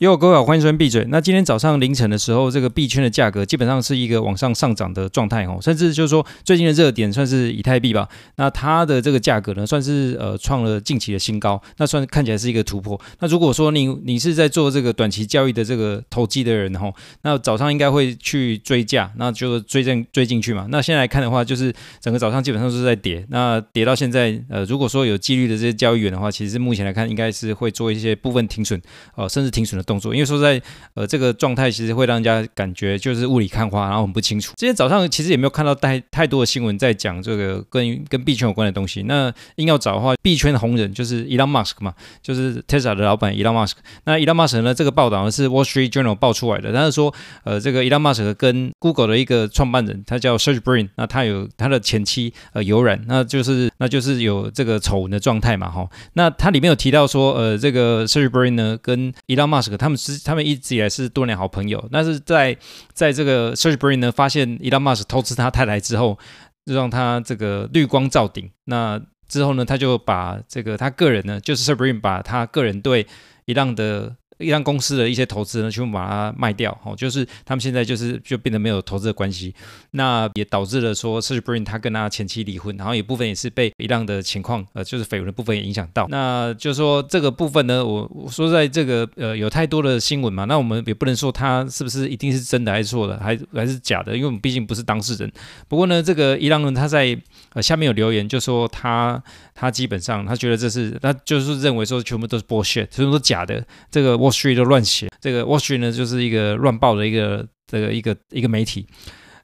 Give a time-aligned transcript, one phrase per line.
[0.00, 1.04] 哟，各位好，欢迎收听闭嘴。
[1.10, 8.08] 那今天早上凌晨的时候，这个币圈的价格基本上是一个往上上涨的状态哦，甚至就是说最近的热点算是以太币吧。
[8.36, 12.98] 那它的这个价格呢，算是呃创了近期的新高，那算看起来是一个突破。
[13.18, 16.90] 那如果说你你是在做这个短期交易的这个投机的人哈，
[17.20, 20.66] 那早上应该会去追价，那就追进追进去嘛。
[20.70, 21.70] 那现在来看的话，就是
[22.00, 28.80] 整个早上基本上都是在跌，那跌到现在呃，如果说有纪律的这些交易员的话，其实目前来看应该是会做一些部分停损，
[29.14, 29.84] 呃，甚至停损的。
[29.90, 30.62] 动作，因为说在
[30.94, 34.52] 呃这个状态，其实会让人家感觉就是雾里看花，然后很不清楚。
[34.56, 39.02] 今天早上其实也没有看到太太多的新闻在讲这个跟跟币圈有关的东西。
[39.02, 43.72] 那硬要找的话，币圈的红人就是 Elon Musk 嘛，就是 Tesla 的老板 Elon Musk。
[44.04, 47.12] 那 Elon Musk 呢，这个报道呢是 Wall Street Journal 报出来的，但是说
[47.42, 55.88] 呃这个 Elon Musk 跟 Google 的一个创办人，他叫 Serge Brin，那他有他的前妻呃有染，那就是那就是有这个丑闻的状态嘛哈。
[56.12, 62.56] 那他里面有提到说呃这个 Serge Brin 呢跟 Elon Musk 他们是他们一直以来是多年好朋友，但是在
[62.92, 66.18] 在这个 SearchBrain 呢发现 Elon Musk 偷吃他太太之后，
[66.66, 68.50] 就让他这个绿光照顶。
[68.66, 73.06] 那之后呢，他就把这个他个人呢，就是 SearchBrain 把他个人对
[73.46, 74.16] 伊浪的。
[74.40, 79.54] 一让公司的一些投资呢，全部把它卖掉，哦，就是他们现在就是就变得没有投资的关系，
[79.92, 86.06] 那也导致了说 s e r g e Brin 他跟他前妻离婚，然后有部分也是被一样的情况，呃，就是绯闻的部分也影响到。
[86.08, 95.30] 那就是说这个部分呢，我我说在这个呃有太多的新闻嘛，那我们也不能说他是不是一定是真的还是错的，还还是假的，因为我们毕竟不是当事人。
[95.68, 97.14] 不过呢，这个一浪呢，他在
[97.52, 99.22] 呃下面有留言，就说他
[99.54, 104.29] 他基本上他觉得这是他就是认为说全部都是 bullshit，全部都假的，这个我。
[104.30, 108.86] Wall Street 都乱写，这个 Wall Street 呢就是一个乱报的一个这个一个一个媒体。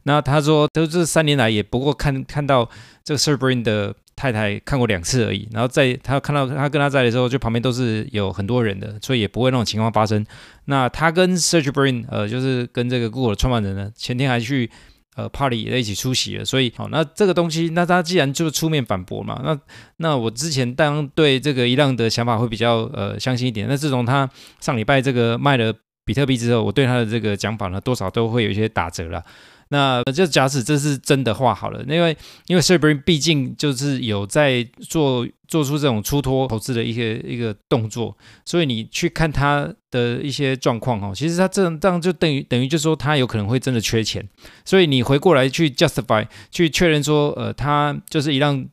[0.05, 2.69] 那他说，都这三年来也不过看看到
[3.03, 5.49] 这个 Sergey Brin 的太太看过两次而已。
[5.53, 10.25] 然后在他看到他跟他在的时候，就旁边都是有很多人的，所以也不会那种情况发生。
[10.67, 14.71] 那他跟 Sergey Brin 呃，就是跟这个 Google 的创办人呢，前天还去。
[15.17, 19.59] 呃，party 也一起出席了，所以好，那这个东西，那他既然就出面反驳嘛，那
[19.97, 24.29] 那我之前当对这个一浪的想法会比较呃相信一点，那自从他
[24.61, 25.73] 上礼拜这个卖了
[26.05, 29.25] 比特币之后，我对他的这个讲法呢，多少都会有一些打折了。
[29.69, 32.17] 那就假使这是真的话好了，因为
[32.47, 44.27] 因为 s u b r i n 毕竟就是有在做做出这种出脱投资的一些一个动作，所以你去看他的一些状况哦，其实他这样这样就等于等于就说他有可能会真的缺钱，
[44.65, 48.67] 所以你回过来去 justify 去确认说呃他就是一辆。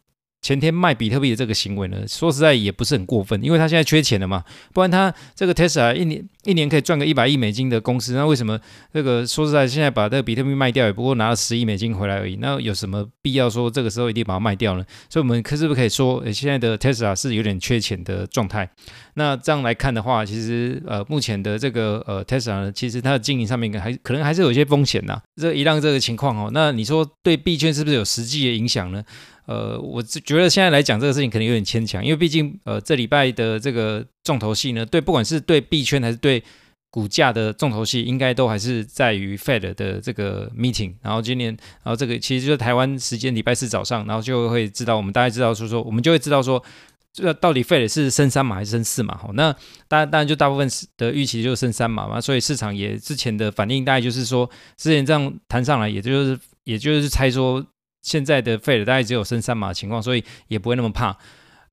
[0.44, 4.44] 前天卖比特币的这个行为呢，说实在也不是很过分，因为他现在缺钱了嘛，
[4.74, 8.59] 不然他这个 Tesla 一年一年可以赚个一百亿美金的公司，那为什么
[8.94, 14.84] 这个说实在现在把这个比特币卖掉，也不过拿了十亿美金回来而已，那有什么必要说这个时候一定把它卖掉呢？
[15.09, 18.70] 所以我们可是不是可以说，诶，现在的 Tesla 是有点缺钱的状态？
[19.14, 25.22] 那这样来看的话，其实呃目前的这个呃 Tesla 呢，其实它的经营上面还可能还是有一些风险呐。
[25.40, 29.04] 这一浪这个情况哦，那你说对币圈是不是有实际的影响呢？
[29.46, 36.42] 呃，我觉得现在来讲这个事情可能有点牵强，因为毕竟呃这礼拜的这个重头戏呢，对不管是对币圈还是对
[36.90, 40.94] 股价的重头戏，应该都还是在于 Fed 的这个 meeting。
[41.02, 41.50] 然后今年，
[41.84, 46.64] 然后这个其实就是台湾时间礼拜四早上，然后就会知道，我们大概知道说说，我们就会知道说，
[47.12, 49.18] 这到底 Fed 是升三码还是升四码？
[49.18, 49.52] 好，那
[49.88, 57.66] 当然当然就大部分的预期就是升三码嘛，所以市场也之前的反应大概就是说，之前这样谈上来，也就是也就是猜说。
[58.03, 61.18] 现在的 Fed 大概只有升三码情况，所以也不会那么怕。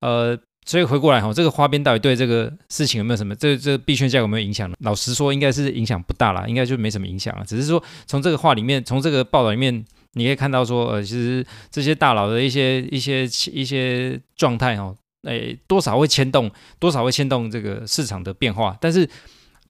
[0.00, 3.34] 呃，所以回过来哈，这个花边到底对这个事情有没有什么？
[3.34, 4.76] 这这币圈价格有没有影响呢？
[4.80, 7.44] 老实说，应该是影响不大啦，应该就没什么影响了。
[7.44, 19.08] 只是说从这个话里面，从这个报道里面，你可以看到说，呃，其实这些大佬的一些一些一些状态哈，诶，多少会牵动，多少会牵动这个市场的变化，但是。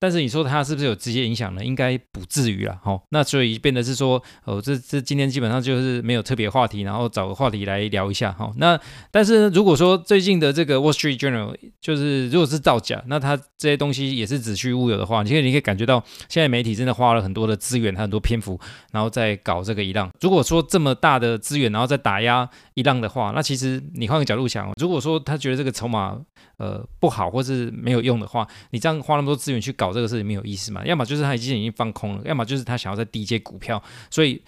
[0.00, 1.62] 但是你说它是不是有直接影响呢？
[1.62, 2.99] 应该不至于啦，齁。
[3.11, 8.50] 那所以变得是说，哦，这这今天基本上就是没有特别话题，然后找个话题来聊一下，齁。
[8.56, 8.81] 那
[9.11, 18.58] 但是如果说最近的这个 Wall Street Journal 就是如果是造假，那它这些东西也是子虚乌有的话，你可以你可以感觉到现在媒体真的花了很多的资源，很多篇幅，
[18.93, 20.11] 然后再搞这个一浪。
[20.23, 26.19] 如果说这么大的资源，然后再打压一浪的话，那其实你换个角度想，如果说他觉得这个筹码
[26.56, 29.89] 呃不好或是没有用的话，你这样花那么多资源去搞。
[29.92, 30.84] 这个事情没有意思嘛？
[30.84, 33.82] 要么就是他已经已经放空了，要么就是他想要再低接股票。
[34.10, 34.40] 所以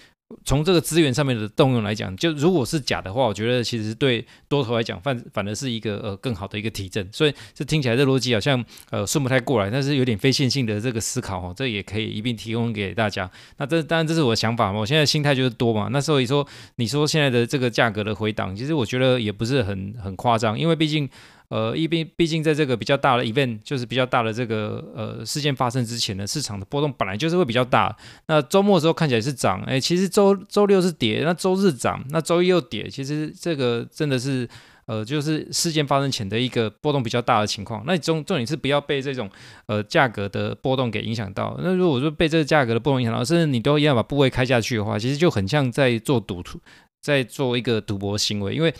[0.47, 7.07] 从这个资源上面的动用来讲，就如果是假的话，我觉得其实对多头来讲反反而是一个呃更好的一个提振。
[7.13, 13.31] 所以这听起来这逻辑好像呃顺不太过来，但是有点非线性的这个思考哦，这也可以一并提供给大家。
[13.59, 15.89] 那这当然这是我的想法嘛，我现在心态就是多嘛。
[15.93, 16.47] 那所以说
[16.77, 21.09] 你说现在的这个价格的回档，其实我觉得也不是很很夸张，因为毕竟。
[21.53, 27.95] 呃，因为毕竟在这个比较大的 event，就是比较大的这个呃事件发生之前呢，市场的波动本来就是会比较大。
[28.27, 34.49] 那周末的时候看起来是涨，哎，其实周周六是跌，那周日涨，那周一又跌，其实这个真的是。
[34.87, 39.31] 呃，就是事件发生前的一个波动比较大的情况，那重重点是不要被这种
[39.67, 41.57] 呃价格的波动给影响到。
[41.63, 46.59] 那如果说被这个价格的波动影响到，甚至你都一样把部位开下去的话，其实就很像在做赌徒，
[47.01, 48.75] 在做一个赌博行为，因为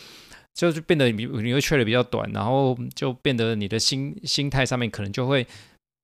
[0.53, 5.45] 就是变得你你会吹的比较短，然后就变得你的心心态上面可能就会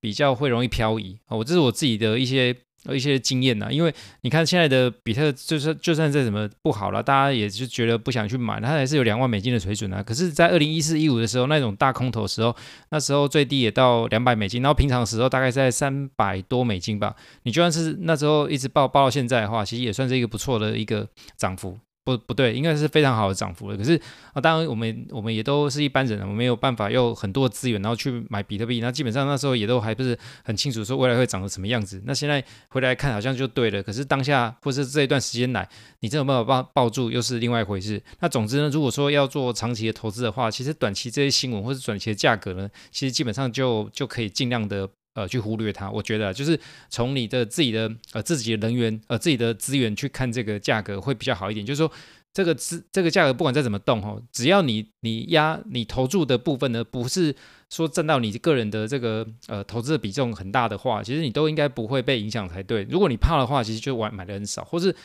[0.02, 1.20] 比较会容易漂移。
[1.28, 2.56] 哦，这是我自己的一些。
[2.94, 10.02] 一些经验呐，因为你看现在的比特，就是就算再怎么不好了，大家也就觉得不想去买，它还是有两万美金的水准啊。
[10.02, 12.56] 可是，在二零一四一五的时候，那种大空头的时候，
[12.92, 17.14] 那时候最低也到两百美金，然后平常的时候大概在三百多美金吧。
[17.44, 21.06] 你就算是那时候一直爆爆到现在的话，其实也算是一个不错的一个
[21.36, 21.78] 涨幅。
[22.18, 23.78] 不不对，应该是非常好的涨幅了。
[23.78, 24.00] 可是
[24.34, 28.80] 啊，当然我们我们也都是一般人，我们没有办法用很多资源，然后去买比特币。
[28.80, 32.02] 那基本上那时候也都还不是很清楚说未来会长成什么样子。
[32.06, 33.84] 那现在回来看好像就对了。
[33.84, 35.68] 可是当下或是这一段时间来，
[36.00, 38.02] 你真的没有办法抱住，又是另外一回事。
[38.20, 44.90] 那总之呢，如果说要做长期的投资的话，其实短期这些新闻或是短期的价格呢，其实基本上就就可以尽量的。
[45.14, 46.60] 呃，去忽略它，我觉得就是
[46.90, 51.66] 从你的自己的呃自己的能源呃自己的资源去看这个价格会比较好一点。
[51.66, 51.92] 就是说，
[52.34, 57.36] 这个资这个价格不管再怎么动哈，只要你你压你投注的部分呢，不是
[57.70, 62.84] 说占到你个人的这个呃投资的比重很大的话，其实你都应该不会被影响才对。
[62.90, 64.96] 如果你怕的话，其实就买买的很少，或是。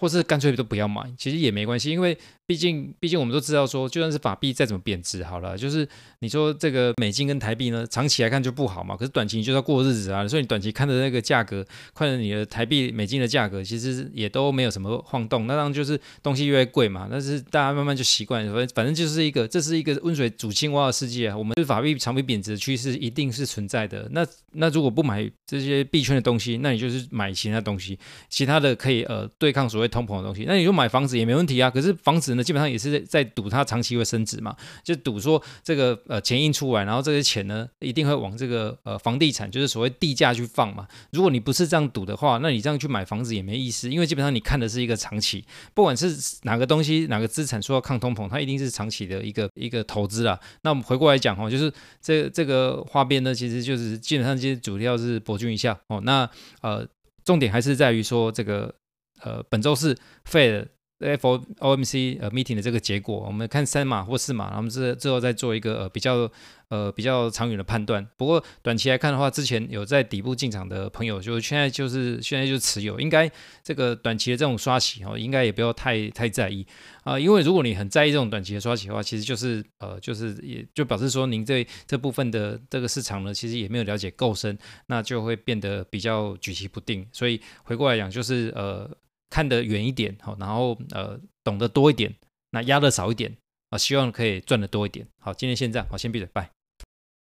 [0.00, 2.16] 或是干脆都不要买，其实也没关系，因为
[2.46, 5.86] 毕竟毕竟我们都知道说，就算是法币再怎么贬值，好了，就是
[6.20, 8.96] 你说这个美金跟台币呢，长期来看就不好嘛。
[8.96, 11.64] 可是短期你就要过日子啊，所以你短期看的那个价格，
[11.94, 15.46] 看着你的台币、美金的价格，其实也都没有什么晃动。
[15.46, 21.36] 那当然就是东西越来越贵嘛，但是大家慢慢就习惯，反正反正就是一个，这是一个温水煮青蛙的世界啊。
[21.36, 24.08] 我们就是法币长期贬值的趋势一定是存在的。
[24.12, 27.98] 那那如果不买这些币圈的东西，那你就是买其他东西，
[28.28, 31.68] 其他的可以呃对抗所谓通膨的东西，那你就买房子也没问题啊。
[31.68, 40.86] 可是房子呢，基本上也是在赌它长期会升值嘛，就赌说这个呃钱印出来，然后这些钱呢一定会往这个呃房地产，就是所谓地价去放嘛。
[41.10, 45.44] 如果你不是这样赌的话，那你这样去买房子也没意思，因为基本上你看的是一个长期，
[45.74, 50.38] 不管是哪个东西哪个资产说要抗通膨，它一定是长期的一个一个投资啦。
[50.62, 56.00] 那我们回过来讲哈，就是这这个花边呢，其实就是基本上这些主要是博君一笑哦。
[56.04, 56.28] 那
[56.60, 56.86] 呃
[57.24, 58.74] 重点还是在于说这个。
[59.22, 59.96] 呃，本周四
[60.28, 60.66] Fed
[61.00, 66.30] FOMC 呃 meeting 的这个结果，我们看三码或四码，我们之之后再做一个呃比较
[66.68, 68.06] 呃比较长远的判断。
[68.18, 73.30] 不过短期来看的话，之前有在底部进场的朋友，就现在就是现在就持有，应该
[73.62, 76.66] 这个短期的这种刷起哦，应该也不要太太在意
[77.04, 84.58] 啊、因为如果你很在意这种短期的刷起的话，其实就是呃就是也就表示说您对这部分的这个市场呢，其实也没有了解够深，
[84.88, 87.08] 那就会变得比较举棋不定。
[87.10, 88.86] 所以回过来讲，就是呃。
[89.30, 92.14] 看得远一点，好，然后呃懂得多一点，
[92.50, 93.34] 那压的少一点
[93.70, 95.06] 啊，希望可以赚的多一点。
[95.20, 96.59] 好，今天先这样，好，先闭嘴，拜。